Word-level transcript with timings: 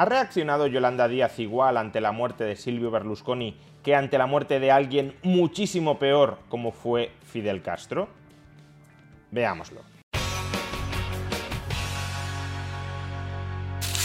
¿Ha 0.00 0.06
reaccionado 0.06 0.66
Yolanda 0.66 1.08
Díaz 1.08 1.38
igual 1.40 1.76
ante 1.76 2.00
la 2.00 2.10
muerte 2.10 2.44
de 2.44 2.56
Silvio 2.56 2.90
Berlusconi 2.90 3.54
que 3.82 3.94
ante 3.94 4.16
la 4.16 4.24
muerte 4.24 4.58
de 4.58 4.70
alguien 4.70 5.14
muchísimo 5.22 5.98
peor 5.98 6.38
como 6.48 6.72
fue 6.72 7.12
Fidel 7.22 7.60
Castro? 7.60 8.08
Veámoslo. 9.30 9.82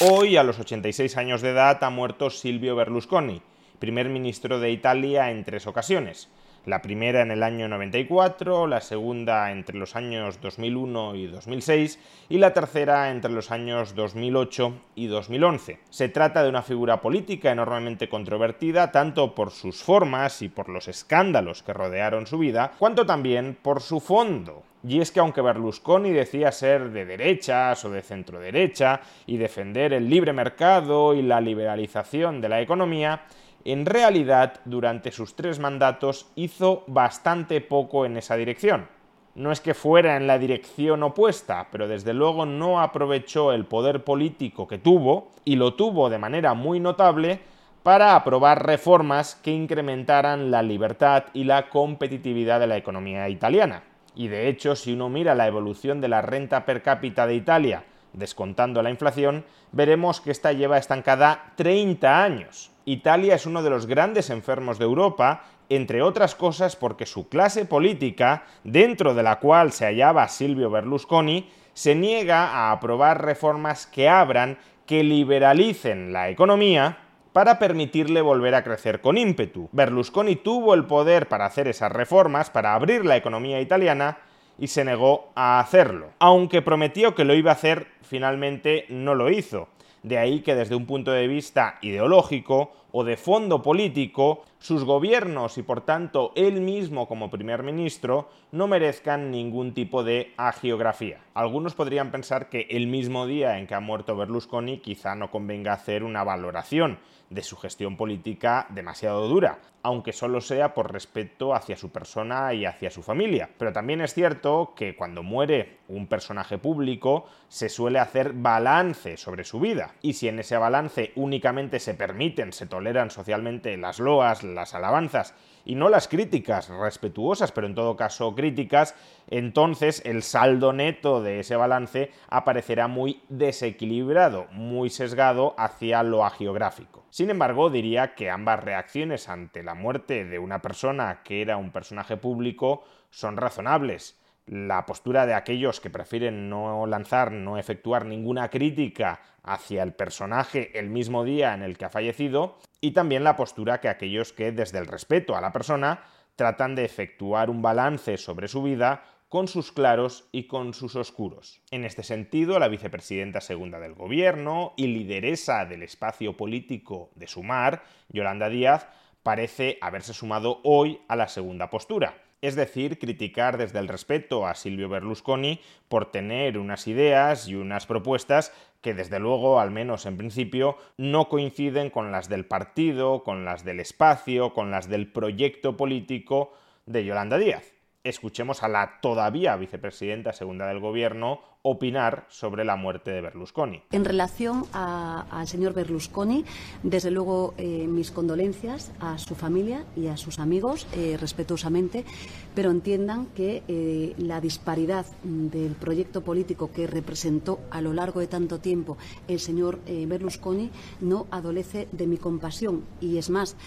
Hoy, 0.02 0.35
a 0.35 0.44
los 0.44 0.59
86 0.59 1.16
años 1.16 1.41
de 1.41 1.52
edad, 1.52 1.81
ha 1.81 1.90
muerto 1.90 2.30
Silvio 2.30 2.76
Berlusconi, 2.76 3.41
primer 3.80 4.09
ministro 4.09 4.59
de 4.59 4.71
Italia 4.71 5.32
en 5.32 5.46
tres 5.46 5.66
ocasiones. 5.66 6.30
La 6.66 6.82
primera 6.82 7.22
en 7.22 7.30
el 7.30 7.44
año 7.44 7.68
94, 7.68 8.66
la 8.66 8.82
segunda 8.82 9.52
entre 9.52 9.78
los 9.78 9.96
años 9.96 10.42
2001 10.42 11.14
y 11.14 11.28
2006 11.28 12.00
y 12.28 12.40
la 12.40 12.54
tercera 12.54 13.12
entre 13.12 13.32
los 13.32 13.52
años 13.52 13.94
2008 13.94 14.74
y 14.96 15.05
2011. 15.05 15.78
Se 15.91 16.10
trata 16.10 16.41
de 16.41 16.50
una 16.50 16.64
figura 16.64 17.02
política 17.02 17.52
enormemente 17.52 18.10
controvertida 18.10 18.91
tanto 18.91 19.35
por 19.35 19.52
sus 19.52 19.84
formas 19.84 20.41
y 20.41 20.49
por 20.49 20.70
los 20.70 20.88
escándalos 20.88 21.62
que 21.62 21.74
rodearon 21.74 22.26
su 22.26 22.40
vida, 22.40 22.72
cuanto 22.79 23.05
también 23.05 23.55
por 23.62 23.79
su 23.79 24.00
fondo, 24.00 24.63
y 24.88 25.02
es 25.02 25.12
que 25.12 25.20
aunque 25.20 25.41
Berlusconi 25.41 26.12
decía 26.12 26.52
ser 26.52 26.91
de 26.91 27.05
derechas 27.05 27.84
o 27.85 27.90
de 27.90 28.02
centro 28.02 28.40
derecha 28.40 29.02
y 29.26 29.38
defender 29.38 29.94
el 29.94 30.10
libre 30.10 30.32
mercado 30.32 31.13
y 31.13 31.22
la 31.22 31.41
liberalización 31.41 32.40
de 32.40 32.50
la 32.50 32.62
economía, 32.62 33.24
en 33.66 33.88
realidad 33.88 34.62
durante 34.66 35.12
sus 35.12 35.35
tres 35.35 35.60
mandatos 35.60 36.27
hizo 36.35 36.84
bastante 36.88 37.60
poco 37.62 38.05
en 38.05 38.16
esa 38.16 38.35
dirección. 38.35 38.88
No 39.34 39.52
es 39.52 39.60
que 39.60 39.74
fuera 39.74 40.16
en 40.16 40.27
la 40.27 40.38
dirección 40.38 41.04
opuesta, 41.04 41.68
pero 41.72 41.88
desde 41.88 42.13
luego 42.13 42.46
no 42.46 42.80
aprovechó 42.80 43.52
el 43.52 43.66
poder 43.66 44.04
político 44.04 44.68
que 44.68 44.77
tuvo, 44.77 45.32
y 45.44 45.57
lo 45.57 45.74
tuvo 45.74 46.10
de 46.10 46.20
manera 46.20 46.54
muy 46.54 46.80
notable, 46.80 47.41
para 47.84 48.16
aprobar 48.16 48.66
reformas 48.66 49.35
que 49.35 49.52
incrementaran 49.52 50.52
la 50.52 50.63
libertad 50.63 51.26
y 51.34 51.44
la 51.44 51.70
competitividad 51.70 52.60
de 52.60 52.68
la 52.68 52.77
economía 52.77 53.27
italiana. 53.27 53.84
Y 54.16 54.29
de 54.29 54.48
hecho, 54.48 54.76
si 54.76 54.94
uno 54.94 55.10
mira 55.10 55.35
la 55.35 55.48
evolución 55.48 56.00
de 56.02 56.07
la 56.07 56.22
renta 56.22 56.66
per 56.66 56.82
cápita 56.82 57.27
de 57.27 57.35
Italia, 57.35 57.84
descontando 58.13 58.82
la 58.82 58.90
inflación, 58.90 59.44
veremos 59.72 60.22
que 60.22 60.32
esta 60.32 60.54
lleva 60.54 60.77
estancada 60.77 61.52
30 61.57 62.24
años. 62.24 62.72
Italia 62.86 63.36
es 63.36 63.46
uno 63.48 63.64
de 63.64 63.72
los 63.72 63.88
grandes 63.88 64.30
enfermos 64.30 64.78
de 64.78 64.86
Europa, 64.86 65.44
entre 65.69 66.03
otras 66.03 66.36
cosas 66.36 66.75
porque 66.75 67.08
su 67.08 67.28
clase 67.28 67.66
política, 67.66 68.44
dentro 68.64 69.16
de 69.16 69.24
la 69.24 69.40
cual 69.40 69.72
se 69.72 69.86
hallaba 69.86 70.28
Silvio 70.28 70.69
Berlusconi, 70.69 71.50
se 71.74 71.96
niega 71.96 72.47
a 72.47 72.72
aprobar 72.72 73.25
reformas 73.25 73.88
que 73.88 74.08
abran, 74.08 74.59
que 74.86 75.03
liberalicen 75.03 76.13
la 76.13 76.30
economía 76.30 77.00
para 77.34 77.59
permitirle 77.59 78.22
volver 78.22 78.53
a 78.56 78.63
crecer 78.63 79.02
con 79.02 79.18
ímpetu. 79.18 79.68
Berlusconi 79.72 80.36
tuvo 80.38 80.74
el 80.74 80.86
poder 80.86 81.28
para 81.28 81.45
hacer 81.45 81.68
esas 81.68 81.91
reformas, 81.91 82.50
para 82.50 82.75
abrir 82.75 83.03
la 83.03 83.18
economía 83.18 83.59
italiana, 83.59 84.19
y 84.57 84.68
se 84.68 84.85
negó 84.85 85.31
a 85.35 85.59
hacerlo. 85.59 86.12
Aunque 86.19 86.62
prometió 86.62 87.13
que 87.13 87.25
lo 87.25 87.34
iba 87.34 87.51
a 87.51 87.56
hacer, 87.56 87.88
finalmente 88.03 88.85
no 88.90 89.16
lo 89.16 89.29
hizo. 89.29 89.68
De 90.05 90.19
ahí 90.19 90.41
que 90.41 90.53
desde 90.53 90.75
un 90.75 90.85
punto 90.85 91.11
de 91.11 91.27
vista 91.27 91.79
ideológico 91.81 92.71
o 92.97 93.03
de 93.03 93.17
fondo 93.17 93.61
político, 93.61 94.45
sus 94.57 94.85
gobiernos 94.85 95.57
y 95.57 95.63
por 95.63 95.81
tanto 95.81 96.31
él 96.33 96.61
mismo 96.61 97.09
como 97.09 97.29
primer 97.29 97.61
ministro 97.61 98.29
no 98.53 98.67
merezcan 98.67 99.31
ningún 99.31 99.73
tipo 99.73 100.06
de 100.06 100.33
agiografía. 100.38 101.19
Algunos 101.33 101.75
podrían 101.75 102.09
pensar 102.09 102.47
que 102.47 102.67
el 102.69 102.88
mismo 102.88 103.28
día 103.28 103.59
en 103.59 103.67
que 103.67 103.75
ha 103.75 103.81
muerto 103.81 104.16
Berlusconi 104.16 104.78
quizá 104.79 105.13
no 105.13 105.29
convenga 105.29 105.73
hacer 105.73 106.06
una 106.06 106.23
valoración 106.23 106.97
de 107.29 107.44
su 107.44 107.57
gestión 107.57 107.97
política 107.97 108.67
demasiado 108.69 109.27
dura, 109.27 109.59
aunque 109.81 110.13
solo 110.13 110.41
sea 110.41 110.73
por 110.73 110.94
respeto 110.94 111.53
hacia 111.53 111.75
su 111.75 111.91
persona 111.91 112.53
y 112.53 112.66
hacia 112.66 112.91
su 112.91 113.03
familia. 113.03 113.50
Pero 113.57 113.73
también 113.73 114.01
es 114.01 114.13
cierto 114.13 114.73
que 114.75 114.95
cuando 114.95 115.22
muere 115.22 115.79
un 115.88 116.07
personaje 116.07 116.57
público 116.57 117.25
se 117.50 117.67
suele 117.67 118.00
hacer 118.00 118.33
balance 118.33 119.17
sobre 119.17 119.44
su 119.44 119.59
vida, 119.59 119.95
y 120.01 120.13
si 120.13 120.27
en 120.27 120.39
ese 120.39 120.57
balance 120.57 121.12
únicamente 121.16 121.79
se 121.79 121.94
permiten, 121.95 122.53
se 122.53 122.67
toleran 122.67 122.84
socialmente 123.09 123.78
las 123.78 124.00
loas, 124.00 124.44
las 124.44 124.73
alabanzas 124.73 125.34
y 125.66 125.75
no 125.75 125.90
las 125.90 126.07
críticas 126.07 126.69
respetuosas, 126.69 127.51
pero 127.51 127.68
en 127.68 127.75
todo 127.75 127.96
caso 127.96 128.35
críticas, 128.35 128.96
entonces 129.28 130.01
el 130.06 130.22
saldo 130.22 130.72
neto 130.72 131.22
de 131.22 131.40
ese 131.40 131.56
balance 131.56 132.12
aparecerá 132.29 132.88
muy 132.88 133.24
desequilibrado, 133.29 134.47
muy 134.51 134.90
sesgado 134.90 135.56
hacia 135.57 136.03
lo 136.03 136.24
agiográfico. 136.24 137.06
Sin 137.09 137.29
embargo, 137.29 137.69
diría 137.69 138.13
que 138.13 138.29
ambas 138.29 138.63
reacciones 138.63 139.28
ante 139.29 139.63
la 139.63 139.74
muerte 139.74 140.25
de 140.25 140.38
una 140.38 140.62
persona 140.62 141.22
que 141.24 141.41
era 141.41 141.57
un 141.57 141.72
personaje 141.72 142.18
público 142.18 142.84
son 143.09 143.38
razonables 143.38 144.19
la 144.47 144.85
postura 144.85 145.25
de 145.25 145.34
aquellos 145.34 145.79
que 145.81 145.90
prefieren 145.90 146.50
no 146.50 146.85
lanzar, 146.85 147.31
no 147.31 147.57
efectuar 147.57 148.06
ninguna 148.06 148.50
crítica 148.50 149.19
hacia 149.44 149.84
el 149.84 149.94
personaje 149.94 150.78
el 150.78 150.90
mismo 150.90 151.24
día 151.24 151.53
en 151.53 151.63
el 151.63 151.78
que 151.78 151.85
ha 151.85 151.90
fallecido, 151.90 152.57
y 152.85 152.91
también 152.91 153.23
la 153.23 153.35
postura 153.35 153.81
que 153.81 153.90
aquellos 153.90 154.31
que 154.31 154.51
desde 154.51 154.78
el 154.78 154.85
respeto 154.85 155.35
a 155.35 155.41
la 155.41 155.51
persona 155.51 156.03
tratan 156.35 156.75
de 156.75 156.85
efectuar 156.85 157.50
un 157.50 157.63
balance 157.63 158.16
sobre 158.18 158.47
su 158.47 158.62
vida 158.62 159.03
con 159.28 159.47
sus 159.47 159.72
claros 159.72 160.29
y 160.31 160.46
con 160.46 160.75
sus 160.75 160.95
oscuros. 160.95 161.63
En 161.72 161.84
este 161.84 162.03
sentido, 162.03 162.59
la 162.59 162.68
vicepresidenta 162.68 163.41
segunda 163.41 163.79
del 163.79 163.95
gobierno 163.95 164.74
y 164.78 164.85
lideresa 164.85 165.66
del 165.66 165.81
espacio 165.81 166.38
político 166.38 167.09
de 167.16 167.25
Sumar, 167.25 167.81
Yolanda 168.09 168.50
Díaz, 168.50 168.88
parece 169.24 169.79
haberse 169.81 170.13
sumado 170.13 170.62
hoy 170.63 171.01
a 171.07 171.16
la 171.16 171.28
segunda 171.28 171.72
postura 171.72 172.25
es 172.41 172.56
decir, 172.56 173.00
criticar 173.00 173.57
desde 173.57 173.79
el 173.79 173.88
respeto 173.88 174.47
a 174.47 174.56
Silvio 174.56 174.90
Berlusconi 174.90 175.62
por 175.88 176.12
tener 176.12 176.57
unas 176.57 176.88
ideas 176.88 177.47
y 177.47 177.56
unas 177.56 177.85
propuestas 177.85 178.51
que 178.81 178.94
desde 178.94 179.19
luego, 179.19 179.59
al 179.59 179.72
menos 179.72 180.06
en 180.06 180.18
principio, 180.18 180.78
no 180.97 181.28
coinciden 181.28 181.90
con 181.90 182.12
las 182.12 182.29
del 182.29 182.45
partido, 182.45 183.24
con 183.24 183.45
las 183.45 183.66
del 183.66 183.79
espacio, 183.79 184.53
con 184.53 184.72
las 184.72 184.90
del 184.90 185.12
proyecto 185.12 185.75
político 185.75 186.53
de 186.85 187.03
Yolanda 187.03 187.38
Díaz 187.38 187.75
escuchemos 188.05 188.63
a 188.63 188.69
la 188.69 188.99
todavía 189.01 189.55
vicepresidenta 189.57 190.31
segunda 190.31 190.67
del 190.67 190.79
gobierno 190.79 191.39
opinar 191.67 192.27
sobre 192.29 192.63
la 192.63 192.75
muerte 192.75 193.09
de 193.09 193.21
Berlusconi. 193.21 193.81
En 193.91 194.05
relación 194.05 194.66
al 194.71 195.47
señor 195.47 195.73
Berlusconi, 195.73 196.45
desde 196.83 197.09
luego 197.09 197.55
eh, 197.57 197.88
mis 197.88 198.11
condolencias 198.11 198.91
a 198.99 199.17
su 199.17 199.33
familia 199.33 199.83
y 199.95 200.05
a 200.05 200.15
sus 200.15 200.38
amigos, 200.38 200.85
eh, 200.94 201.17
respetuosamente, 201.19 202.05
pero 202.53 202.69
entiendan 202.69 203.25
que 203.33 203.63
eh, 203.67 204.13
la 204.19 204.41
disparidad 204.41 205.07
del 205.23 205.73
proyecto 205.73 206.21
político 206.21 206.71
que 206.71 206.85
representó 206.85 207.59
a 207.71 207.81
lo 207.81 207.94
largo 207.94 208.19
de 208.19 208.27
tanto 208.27 208.59
tiempo 208.59 208.97
el 209.27 209.39
señor 209.39 209.80
Berlusconi 209.85 210.69
no 211.01 211.25
adolece 211.31 211.88
de 211.91 212.06
mi 212.06 212.18
compasión 212.18 212.85
y 213.01 213.18
es 213.18 213.31
más, 213.31 213.57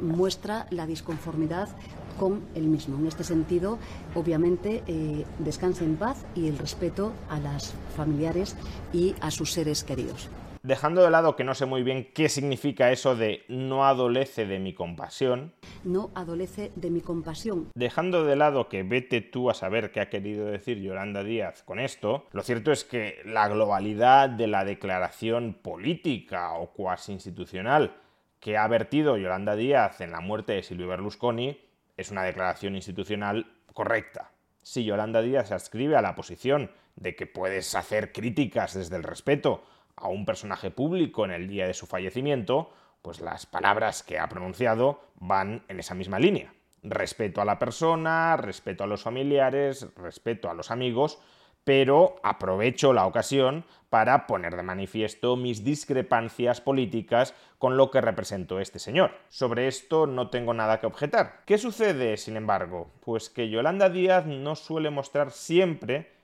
muestra 0.00 0.66
la 0.70 0.86
disconformidad 0.86 1.68
con 2.18 2.42
el 2.54 2.64
mismo. 2.64 2.98
En 2.98 3.06
este 3.06 3.24
sentido, 3.24 3.78
obviamente, 4.14 4.82
eh, 4.86 5.24
descanse 5.38 5.84
en 5.84 5.96
paz 5.96 6.24
y 6.34 6.48
el 6.48 6.58
respeto 6.58 7.12
a 7.28 7.38
las 7.38 7.74
familiares 7.96 8.56
y 8.92 9.14
a 9.20 9.30
sus 9.30 9.52
seres 9.52 9.84
queridos. 9.84 10.28
Dejando 10.62 11.02
de 11.02 11.10
lado 11.10 11.36
que 11.36 11.44
no 11.44 11.54
sé 11.54 11.64
muy 11.64 11.82
bien 11.82 12.10
qué 12.12 12.28
significa 12.28 12.92
eso 12.92 13.16
de 13.16 13.44
no 13.48 13.86
adolece 13.86 14.44
de 14.44 14.58
mi 14.58 14.74
compasión. 14.74 15.54
No 15.84 16.10
adolece 16.14 16.70
de 16.76 16.90
mi 16.90 17.00
compasión. 17.00 17.70
Dejando 17.74 18.26
de 18.26 18.36
lado 18.36 18.68
que 18.68 18.82
vete 18.82 19.22
tú 19.22 19.48
a 19.48 19.54
saber 19.54 19.90
qué 19.90 20.00
ha 20.00 20.10
querido 20.10 20.44
decir 20.44 20.78
Yolanda 20.78 21.24
Díaz 21.24 21.62
con 21.62 21.80
esto, 21.80 22.26
lo 22.32 22.42
cierto 22.42 22.72
es 22.72 22.84
que 22.84 23.22
la 23.24 23.48
globalidad 23.48 24.28
de 24.28 24.48
la 24.48 24.66
declaración 24.66 25.56
política 25.62 26.52
o 26.52 26.72
cuasi 26.72 27.12
institucional 27.12 27.96
que 28.38 28.58
ha 28.58 28.68
vertido 28.68 29.16
Yolanda 29.16 29.56
Díaz 29.56 30.02
en 30.02 30.10
la 30.10 30.20
muerte 30.20 30.52
de 30.52 30.62
Silvio 30.62 30.88
Berlusconi 30.88 31.58
es 32.00 32.10
una 32.10 32.22
declaración 32.22 32.74
institucional 32.76 33.46
correcta. 33.74 34.32
Si 34.62 34.84
Yolanda 34.84 35.20
Díaz 35.20 35.48
se 35.48 35.54
adscribe 35.54 35.96
a 35.96 36.02
la 36.02 36.14
posición 36.14 36.70
de 36.96 37.14
que 37.14 37.26
puedes 37.26 37.74
hacer 37.74 38.12
críticas 38.12 38.74
desde 38.74 38.96
el 38.96 39.02
respeto 39.02 39.62
a 39.96 40.08
un 40.08 40.24
personaje 40.24 40.70
público 40.70 41.24
en 41.24 41.30
el 41.30 41.46
día 41.46 41.66
de 41.66 41.74
su 41.74 41.86
fallecimiento, 41.86 42.72
pues 43.02 43.20
las 43.20 43.44
palabras 43.44 44.02
que 44.02 44.18
ha 44.18 44.28
pronunciado 44.28 45.02
van 45.16 45.62
en 45.68 45.78
esa 45.78 45.94
misma 45.94 46.18
línea. 46.18 46.54
Respeto 46.82 47.42
a 47.42 47.44
la 47.44 47.58
persona, 47.58 48.36
respeto 48.38 48.84
a 48.84 48.86
los 48.86 49.02
familiares, 49.02 49.86
respeto 49.96 50.48
a 50.48 50.54
los 50.54 50.70
amigos, 50.70 51.20
pero 51.64 52.16
aprovecho 52.22 52.92
la 52.92 53.06
ocasión 53.06 53.64
para 53.88 54.26
poner 54.26 54.56
de 54.56 54.62
manifiesto 54.62 55.36
mis 55.36 55.64
discrepancias 55.64 56.60
políticas 56.60 57.34
con 57.58 57.76
lo 57.76 57.90
que 57.90 58.00
representó 58.00 58.60
este 58.60 58.78
señor. 58.78 59.12
Sobre 59.28 59.66
esto 59.66 60.06
no 60.06 60.30
tengo 60.30 60.54
nada 60.54 60.80
que 60.80 60.86
objetar. 60.86 61.42
¿Qué 61.44 61.58
sucede, 61.58 62.16
sin 62.16 62.36
embargo? 62.36 62.90
Pues 63.00 63.28
que 63.28 63.50
Yolanda 63.50 63.90
Díaz 63.90 64.26
no 64.26 64.54
suele 64.54 64.90
mostrar 64.90 65.30
siempre 65.32 66.20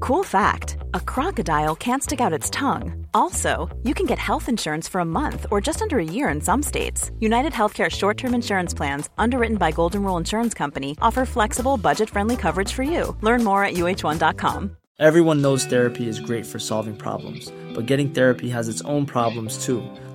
Cool 0.00 0.24
fact 0.24 0.75
a 0.96 1.00
crocodile 1.00 1.76
can't 1.76 2.02
stick 2.02 2.20
out 2.20 2.32
its 2.32 2.48
tongue. 2.50 3.06
Also, 3.12 3.68
you 3.84 3.94
can 3.94 4.06
get 4.06 4.18
health 4.18 4.48
insurance 4.48 4.88
for 4.88 5.00
a 5.00 5.04
month 5.04 5.46
or 5.50 5.60
just 5.60 5.82
under 5.82 5.98
a 5.98 6.12
year 6.16 6.28
in 6.28 6.40
some 6.40 6.62
states. 6.62 7.10
United 7.20 7.52
Healthcare 7.52 7.90
short 7.90 8.16
term 8.16 8.34
insurance 8.34 8.74
plans, 8.74 9.10
underwritten 9.18 9.58
by 9.58 9.70
Golden 9.72 10.02
Rule 10.02 10.16
Insurance 10.16 10.54
Company, 10.54 10.96
offer 11.02 11.26
flexible, 11.26 11.76
budget 11.76 12.10
friendly 12.10 12.36
coverage 12.36 12.72
for 12.72 12.82
you. 12.82 13.14
Learn 13.20 13.44
more 13.44 13.62
at 13.62 13.74
uh1.com. 13.74 14.76
Everyone 14.98 15.42
knows 15.42 15.66
therapy 15.66 16.08
is 16.08 16.18
great 16.18 16.46
for 16.46 16.58
solving 16.58 16.96
problems, 16.96 17.52
but 17.74 17.84
getting 17.84 18.10
therapy 18.10 18.48
has 18.48 18.66
its 18.66 18.80
own 18.82 19.04
problems 19.04 19.62
too, 19.62 19.82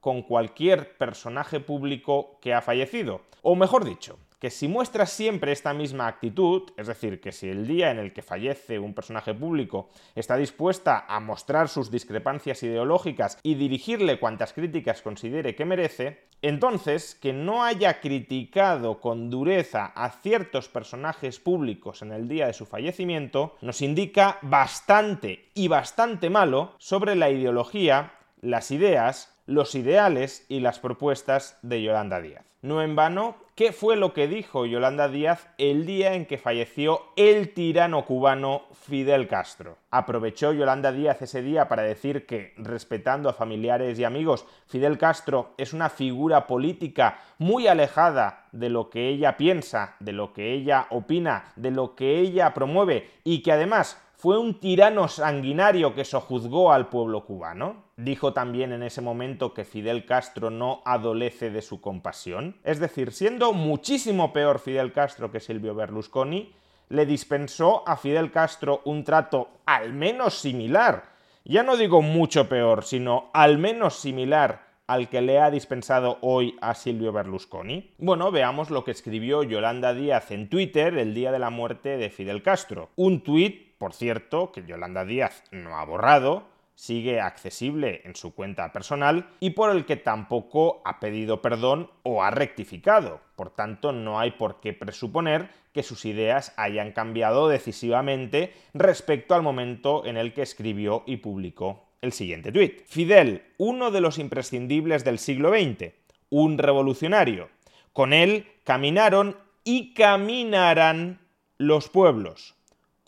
con 0.00 0.22
cualquier 0.22 0.96
personaje 0.96 1.60
público 1.60 2.38
que 2.40 2.54
ha 2.54 2.62
fallecido. 2.62 3.22
O 3.42 3.54
mejor 3.54 3.84
dicho, 3.84 4.18
que 4.38 4.50
si 4.50 4.68
muestras 4.68 5.10
siempre 5.10 5.52
esta 5.52 5.74
misma 5.74 6.06
actitud, 6.06 6.70
es 6.76 6.86
decir, 6.86 7.20
que 7.20 7.32
si 7.32 7.48
el 7.48 7.66
día 7.66 7.90
en 7.90 7.98
el 7.98 8.12
que 8.12 8.22
fallece 8.22 8.78
un 8.78 8.94
personaje 8.94 9.34
público 9.34 9.90
está 10.14 10.36
dispuesta 10.36 11.04
a 11.08 11.18
mostrar 11.20 11.68
sus 11.68 11.90
discrepancias 11.90 12.62
ideológicas 12.62 13.38
y 13.42 13.56
dirigirle 13.56 14.20
cuantas 14.20 14.52
críticas 14.52 15.02
considere 15.02 15.56
que 15.56 15.64
merece, 15.64 16.28
entonces 16.40 17.16
que 17.16 17.32
no 17.32 17.64
haya 17.64 18.00
criticado 18.00 19.00
con 19.00 19.28
dureza 19.28 19.86
a 19.86 20.10
ciertos 20.10 20.68
personajes 20.68 21.40
públicos 21.40 22.02
en 22.02 22.12
el 22.12 22.28
día 22.28 22.46
de 22.46 22.52
su 22.52 22.64
fallecimiento 22.64 23.56
nos 23.60 23.82
indica 23.82 24.38
bastante 24.42 25.50
y 25.54 25.66
bastante 25.66 26.30
malo 26.30 26.74
sobre 26.78 27.16
la 27.16 27.30
ideología, 27.30 28.12
las 28.40 28.70
ideas, 28.70 29.36
los 29.48 29.74
ideales 29.74 30.44
y 30.50 30.60
las 30.60 30.78
propuestas 30.78 31.58
de 31.62 31.82
Yolanda 31.82 32.20
Díaz. 32.20 32.44
No 32.60 32.82
en 32.82 32.96
vano, 32.96 33.36
¿qué 33.54 33.72
fue 33.72 33.96
lo 33.96 34.12
que 34.12 34.28
dijo 34.28 34.66
Yolanda 34.66 35.08
Díaz 35.08 35.48
el 35.56 35.86
día 35.86 36.12
en 36.12 36.26
que 36.26 36.36
falleció 36.36 37.00
el 37.16 37.54
tirano 37.54 38.04
cubano 38.04 38.64
Fidel 38.72 39.26
Castro? 39.26 39.78
Aprovechó 39.90 40.52
Yolanda 40.52 40.92
Díaz 40.92 41.22
ese 41.22 41.40
día 41.40 41.66
para 41.66 41.82
decir 41.82 42.26
que, 42.26 42.52
respetando 42.58 43.30
a 43.30 43.32
familiares 43.32 43.98
y 43.98 44.04
amigos, 44.04 44.44
Fidel 44.66 44.98
Castro 44.98 45.54
es 45.56 45.72
una 45.72 45.88
figura 45.88 46.46
política 46.46 47.18
muy 47.38 47.68
alejada 47.68 48.48
de 48.52 48.68
lo 48.68 48.90
que 48.90 49.08
ella 49.08 49.38
piensa, 49.38 49.96
de 49.98 50.12
lo 50.12 50.34
que 50.34 50.52
ella 50.52 50.88
opina, 50.90 51.52
de 51.56 51.70
lo 51.70 51.94
que 51.94 52.18
ella 52.18 52.52
promueve 52.52 53.08
y 53.24 53.42
que 53.42 53.52
además 53.52 53.98
fue 54.18 54.36
un 54.36 54.58
tirano 54.58 55.06
sanguinario 55.06 55.94
que 55.94 56.04
sojuzgó 56.04 56.72
al 56.72 56.88
pueblo 56.88 57.24
cubano. 57.24 57.84
Dijo 57.96 58.32
también 58.32 58.72
en 58.72 58.82
ese 58.82 59.00
momento 59.00 59.54
que 59.54 59.64
Fidel 59.64 60.06
Castro 60.06 60.50
no 60.50 60.82
adolece 60.84 61.50
de 61.50 61.62
su 61.62 61.80
compasión. 61.80 62.56
Es 62.64 62.80
decir, 62.80 63.12
siendo 63.12 63.52
muchísimo 63.52 64.32
peor 64.32 64.58
Fidel 64.58 64.92
Castro 64.92 65.30
que 65.30 65.38
Silvio 65.38 65.76
Berlusconi, 65.76 66.52
le 66.88 67.06
dispensó 67.06 67.88
a 67.88 67.96
Fidel 67.96 68.32
Castro 68.32 68.82
un 68.84 69.04
trato 69.04 69.50
al 69.66 69.92
menos 69.92 70.34
similar. 70.34 71.04
Ya 71.44 71.62
no 71.62 71.76
digo 71.76 72.02
mucho 72.02 72.48
peor, 72.48 72.82
sino 72.82 73.30
al 73.32 73.58
menos 73.58 73.94
similar 73.94 74.66
al 74.88 75.08
que 75.08 75.20
le 75.20 75.38
ha 75.38 75.50
dispensado 75.50 76.18
hoy 76.22 76.56
a 76.60 76.74
Silvio 76.74 77.12
Berlusconi? 77.12 77.92
Bueno, 77.98 78.32
veamos 78.32 78.70
lo 78.70 78.84
que 78.84 78.90
escribió 78.90 79.42
Yolanda 79.42 79.94
Díaz 79.94 80.30
en 80.32 80.48
Twitter 80.48 80.96
el 80.96 81.14
día 81.14 81.30
de 81.30 81.38
la 81.38 81.50
muerte 81.50 81.98
de 81.98 82.10
Fidel 82.10 82.42
Castro. 82.42 82.88
Un 82.96 83.22
tuit 83.22 83.67
por 83.78 83.94
cierto, 83.94 84.52
que 84.52 84.64
Yolanda 84.64 85.04
Díaz 85.04 85.44
no 85.52 85.78
ha 85.78 85.84
borrado, 85.84 86.46
sigue 86.74 87.20
accesible 87.20 88.02
en 88.04 88.14
su 88.14 88.34
cuenta 88.34 88.72
personal 88.72 89.30
y 89.40 89.50
por 89.50 89.70
el 89.70 89.84
que 89.84 89.96
tampoco 89.96 90.80
ha 90.84 91.00
pedido 91.00 91.42
perdón 91.42 91.90
o 92.04 92.22
ha 92.22 92.30
rectificado. 92.30 93.20
Por 93.34 93.50
tanto, 93.50 93.90
no 93.92 94.20
hay 94.20 94.32
por 94.32 94.60
qué 94.60 94.72
presuponer 94.72 95.50
que 95.72 95.82
sus 95.82 96.04
ideas 96.04 96.52
hayan 96.56 96.92
cambiado 96.92 97.48
decisivamente 97.48 98.52
respecto 98.74 99.34
al 99.34 99.42
momento 99.42 100.06
en 100.06 100.16
el 100.16 100.32
que 100.32 100.42
escribió 100.42 101.02
y 101.06 101.16
publicó 101.16 101.88
el 102.00 102.12
siguiente 102.12 102.52
tuit. 102.52 102.84
Fidel, 102.86 103.42
uno 103.58 103.90
de 103.90 104.00
los 104.00 104.18
imprescindibles 104.18 105.04
del 105.04 105.18
siglo 105.18 105.50
XX, 105.50 105.92
un 106.30 106.58
revolucionario. 106.58 107.48
Con 107.92 108.12
él 108.12 108.46
caminaron 108.62 109.36
y 109.64 109.94
caminarán 109.94 111.18
los 111.58 111.88
pueblos. 111.88 112.54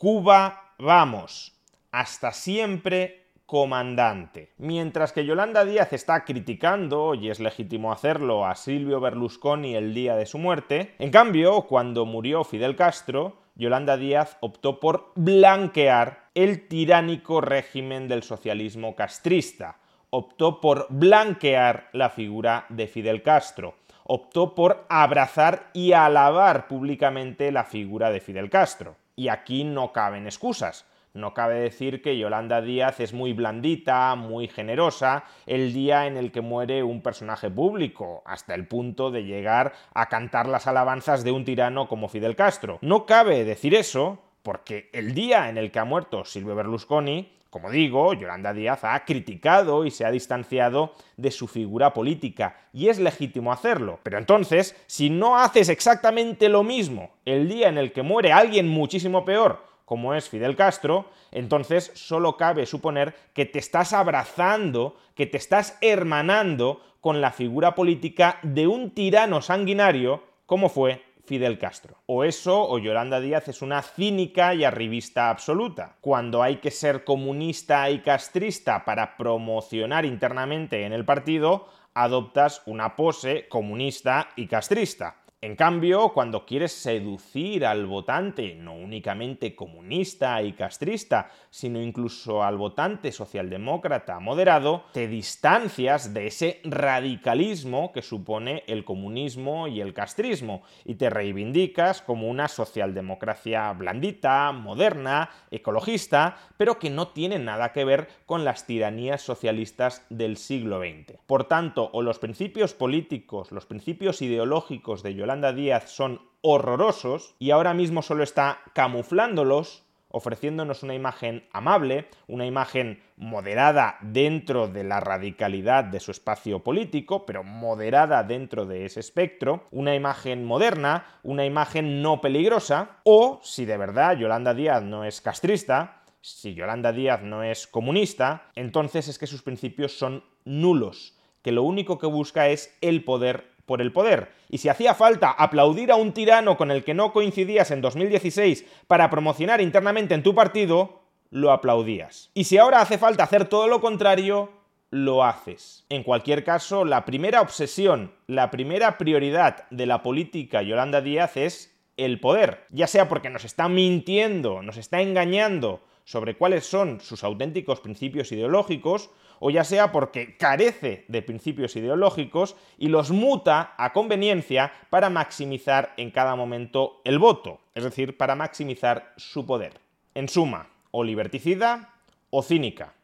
Cuba, 0.01 0.73
vamos. 0.79 1.53
Hasta 1.93 2.33
siempre, 2.33 3.27
comandante. 3.45 4.55
Mientras 4.57 5.13
que 5.13 5.27
Yolanda 5.27 5.67
Díaz 5.67 5.93
está 5.93 6.25
criticando, 6.25 7.13
y 7.13 7.29
es 7.29 7.39
legítimo 7.39 7.93
hacerlo, 7.93 8.47
a 8.47 8.55
Silvio 8.55 8.99
Berlusconi 9.01 9.77
el 9.77 9.93
día 9.93 10.17
de 10.17 10.25
su 10.25 10.39
muerte, 10.39 10.95
en 10.99 11.11
cambio, 11.11 11.67
cuando 11.67 12.07
murió 12.07 12.45
Fidel 12.45 12.77
Castro, 12.77 13.37
Yolanda 13.57 13.99
Díaz 13.99 14.39
optó 14.41 14.81
por 14.81 15.13
blanquear 15.17 16.31
el 16.35 16.67
tiránico 16.67 17.43
régimen 17.43 18.09
del 18.09 18.23
socialismo 18.23 18.97
castrista. 18.97 19.81
Optó 20.09 20.63
por 20.63 20.87
blanquear 20.89 21.91
la 21.93 22.09
figura 22.09 22.65
de 22.71 22.87
Fidel 22.87 23.23
Castro. 23.23 23.75
Optó 24.05 24.55
por 24.55 24.87
abrazar 24.89 25.69
y 25.75 25.93
alabar 25.93 26.69
públicamente 26.69 27.53
la 27.53 27.65
figura 27.65 28.11
de 28.11 28.21
Fidel 28.21 28.49
Castro. 28.49 28.97
Y 29.21 29.29
aquí 29.29 29.65
no 29.65 29.93
caben 29.93 30.25
excusas. 30.25 30.87
No 31.13 31.35
cabe 31.35 31.61
decir 31.61 32.01
que 32.01 32.17
Yolanda 32.17 32.63
Díaz 32.63 33.01
es 33.01 33.13
muy 33.13 33.35
blandita, 33.35 34.15
muy 34.15 34.49
generosa, 34.49 35.25
el 35.45 35.75
día 35.75 36.07
en 36.07 36.17
el 36.17 36.33
que 36.33 36.41
muere 36.41 36.83
un 36.83 37.03
personaje 37.03 37.51
público, 37.51 38.23
hasta 38.25 38.55
el 38.55 38.67
punto 38.67 39.11
de 39.11 39.25
llegar 39.25 39.75
a 39.93 40.09
cantar 40.09 40.49
las 40.49 40.67
alabanzas 40.67 41.23
de 41.23 41.33
un 41.33 41.45
tirano 41.45 41.87
como 41.87 42.09
Fidel 42.09 42.35
Castro. 42.35 42.79
No 42.81 43.05
cabe 43.05 43.45
decir 43.45 43.75
eso 43.75 44.23
porque 44.43 44.89
el 44.95 45.13
día 45.13 45.51
en 45.51 45.59
el 45.59 45.71
que 45.71 45.81
ha 45.81 45.85
muerto 45.85 46.25
Silvio 46.25 46.55
Berlusconi, 46.55 47.31
como 47.51 47.71
digo, 47.71 48.15
Yolanda 48.15 48.53
Díaz 48.53 48.85
ha 48.85 49.05
criticado 49.05 49.85
y 49.85 49.91
se 49.91 50.05
ha 50.05 50.11
distanciado 50.11 50.95
de 51.17 51.33
su 51.33 51.49
figura 51.49 51.93
política, 51.93 52.57
y 52.73 52.89
es 52.89 52.99
legítimo 53.01 53.53
hacerlo. 53.53 53.99
Pero 54.05 54.19
entonces, 54.19 54.77
si 54.87 55.11
no 55.11 55.37
haces 55.37 55.69
exactamente 55.69 56.49
lo 56.49 56.63
mismo 56.63 57.11
el 57.25 57.49
día 57.49 57.69
en 57.69 57.77
el 57.77 57.93
que 57.93 58.03
muere 58.03 58.33
alguien 58.33 58.69
muchísimo 58.69 59.25
peor, 59.25 59.65
como 59.85 60.15
es 60.15 60.29
Fidel 60.29 60.55
Castro, 60.55 61.11
entonces 61.33 61.91
solo 61.95 62.37
cabe 62.37 62.65
suponer 62.67 63.15
que 63.35 63.45
te 63.47 63.59
estás 63.59 63.93
abrazando, 63.93 64.97
que 65.17 65.27
te 65.27 65.37
estás 65.37 65.77
hermanando 65.81 66.81
con 67.01 67.21
la 67.21 67.33
figura 67.33 67.75
política 67.75 68.39
de 68.45 68.69
un 68.69 68.93
tirano 68.93 69.43
sanguinario 69.43 70.23
como 70.47 70.69
fue 70.69 71.03
Fidel 71.25 71.59
Castro. 71.59 71.99
O 72.07 72.25
eso, 72.25 72.69
o 72.69 72.79
Yolanda 72.79 73.21
Díaz 73.21 73.49
es 73.49 73.63
una 73.63 73.83
cínica 73.83 74.55
y 74.55 74.65
arribista 74.65 75.31
absoluta. 75.31 75.97
Cuando 76.01 76.43
hay 76.43 76.57
que 76.57 76.71
ser 76.71 77.05
comunista 77.05 77.91
y 77.91 78.01
castrista 78.01 78.85
para 78.85 79.17
promocionar 79.17 80.05
internamente 80.05 80.85
en 80.85 80.93
el 80.93 81.05
partido, 81.05 81.69
adoptas 81.95 82.63
una 82.67 82.97
pose 82.97 83.49
comunista 83.49 84.29
y 84.37 84.47
castrista. 84.47 85.17
En 85.43 85.57
cambio, 85.57 86.11
cuando 86.11 86.45
quieres 86.45 86.71
seducir 86.71 87.65
al 87.65 87.87
votante, 87.87 88.55
no 88.57 88.75
únicamente 88.75 89.55
comunista 89.55 90.43
y 90.43 90.53
castrista, 90.53 91.31
sino 91.49 91.81
incluso 91.81 92.45
al 92.45 92.59
votante 92.59 93.11
socialdemócrata 93.11 94.21
moderado, 94.21 94.85
te 94.93 95.09
distancias 95.09 96.13
de 96.13 96.27
ese 96.27 96.61
radicalismo 96.65 97.91
que 97.91 98.03
supone 98.03 98.65
el 98.67 98.85
comunismo 98.85 99.67
y 99.67 99.81
el 99.81 99.95
castrismo 99.95 100.63
y 100.85 100.97
te 100.97 101.09
reivindicas 101.09 102.03
como 102.03 102.29
una 102.29 102.47
socialdemocracia 102.47 103.73
blandita, 103.73 104.53
moderna, 104.53 105.31
ecologista, 105.51 106.37
pero 106.59 106.79
que 106.79 106.91
no 106.91 107.09
tiene 107.09 107.39
nada 107.39 107.73
que 107.73 107.87
ver 107.87 108.09
con 108.27 108.45
las 108.45 108.67
tiranías 108.67 109.23
socialistas 109.23 110.05
del 110.11 110.37
siglo 110.37 110.81
XX. 110.81 111.17
Por 111.27 111.45
tanto, 111.45 111.89
o 111.95 112.03
los 112.03 112.19
principios 112.19 112.75
políticos, 112.75 113.53
los 113.53 113.65
principios 113.65 114.21
ideológicos 114.21 115.03
de 115.03 115.15
Yolanda 115.15 115.30
Díaz 115.55 115.91
son 115.91 116.21
horrorosos 116.43 117.35
y 117.39 117.51
ahora 117.51 117.75
mismo 117.75 118.03
solo 118.03 118.23
está 118.23 118.59
camuflándolos 118.75 119.85
ofreciéndonos 120.11 120.83
una 120.83 120.95
imagen 120.95 121.45
amable, 121.53 122.09
una 122.27 122.47
imagen 122.47 123.03
moderada 123.17 123.97
dentro 124.01 124.69
de 124.69 124.85
la 124.85 125.01
radicalidad 125.01 125.85
de 125.85 126.01
su 126.01 126.11
espacio 126.11 126.63
político, 126.63 127.25
pero 127.25 127.45
moderada 127.45 128.23
dentro 128.25 128.67
de 128.67 128.85
ese 128.85 129.01
espectro, 129.01 129.69
una 129.71 129.95
imagen 129.95 130.45
moderna, 130.45 131.07
una 131.23 131.45
imagen 131.45 132.03
no 132.03 132.21
peligrosa, 132.21 132.99
o 133.05 133.41
si 133.43 133.65
de 133.65 133.77
verdad 133.77 134.17
Yolanda 134.17 134.53
Díaz 134.53 134.83
no 134.83 135.05
es 135.05 135.21
castrista, 135.21 136.03
si 136.21 136.55
Yolanda 136.55 136.93
Díaz 136.93 137.23
no 137.23 137.43
es 137.43 137.67
comunista, 137.67 138.51
entonces 138.55 139.09
es 139.09 139.19
que 139.19 139.27
sus 139.27 139.43
principios 139.43 139.97
son 139.97 140.25
nulos, 140.45 141.17
que 141.43 141.53
lo 141.53 141.63
único 141.63 141.99
que 141.99 142.07
busca 142.07 142.49
es 142.49 142.77
el 142.81 143.05
poder 143.05 143.60
por 143.71 143.81
el 143.81 143.93
poder. 143.93 144.33
Y 144.49 144.59
si 144.59 144.69
hacía 144.69 144.95
falta 144.95 145.31
aplaudir 145.31 145.93
a 145.93 145.95
un 145.95 146.13
tirano 146.13 146.57
con 146.57 146.73
el 146.73 146.83
que 146.83 146.93
no 146.93 147.13
coincidías 147.13 147.71
en 147.71 147.81
2016 147.81 148.67
para 148.89 149.09
promocionar 149.11 149.61
internamente 149.61 150.13
en 150.13 150.25
tu 150.25 150.35
partido, 150.35 151.03
lo 151.31 151.53
aplaudías. 151.53 152.33
Y 152.35 152.43
si 152.43 152.59
ahora 152.59 152.81
hace 152.81 152.99
falta 152.99 153.23
hacer 153.23 153.45
todo 153.45 153.69
lo 153.69 153.81
contrario, 153.81 154.51
lo 154.91 155.23
haces. 155.23 155.87
En 155.89 156.03
cualquier 156.03 156.43
caso, 156.43 156.85
la 156.85 157.05
primera 157.05 157.43
obsesión, 157.43 158.13
la 158.27 158.51
primera 158.51 158.99
prioridad 158.99 159.71
de 159.71 159.87
la 159.87 160.03
política 160.03 160.63
Yolanda 160.63 161.01
Díaz 161.01 161.37
es 161.37 161.73
el 161.97 162.19
poder, 162.19 162.65
ya 162.71 162.89
sea 162.89 163.09
porque 163.09 163.31
nos 163.31 163.45
está 163.45 163.69
mintiendo, 163.69 164.63
nos 164.63 164.79
está 164.79 165.01
engañando 165.01 165.81
sobre 166.03 166.37
cuáles 166.37 166.67
son 166.67 167.01
sus 167.01 167.23
auténticos 167.23 167.79
principios 167.79 168.33
ideológicos, 168.33 169.11
o 169.41 169.51
ya 169.51 169.65
sea 169.65 169.91
porque 169.91 170.37
carece 170.37 171.05
de 171.09 171.23
principios 171.23 171.75
ideológicos 171.75 172.55
y 172.79 172.89
los 172.89 173.11
muta 173.11 173.75
a 173.77 173.93
conveniencia 173.93 174.73
para 174.91 175.11
maximizar 175.11 175.93
en 175.97 176.13
cada 176.13 176.37
momento 176.37 177.01
el 177.05 177.19
voto, 177.19 177.59
es 177.75 177.83
decir, 177.83 178.17
para 178.17 178.37
maximizar 178.37 179.13
su 179.17 179.45
poder. 179.45 179.81
En 180.15 180.29
suma, 180.29 180.69
o 180.93 181.03
liberticida 181.03 181.95
o 182.31 182.43
cínica, 182.43 182.95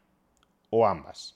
o 0.69 0.87
ambas. 0.87 1.35